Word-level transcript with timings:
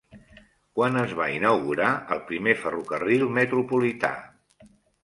Quan 0.79 0.97
es 1.01 1.13
va 1.19 1.27
inaugurar 1.35 1.91
el 2.17 2.25
primer 2.33 2.59
ferrocarril 2.65 3.31
metropolità? 3.41 4.15